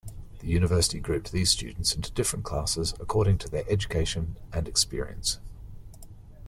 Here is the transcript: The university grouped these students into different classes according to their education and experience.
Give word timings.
The 0.39 0.47
university 0.47 0.99
grouped 0.99 1.31
these 1.31 1.51
students 1.51 1.93
into 1.93 2.09
different 2.11 2.43
classes 2.43 2.95
according 2.99 3.37
to 3.37 3.49
their 3.49 3.65
education 3.69 4.35
and 4.51 4.67
experience. 4.67 5.37